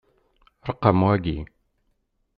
[0.67, 1.37] Ṛeqqɛem waki.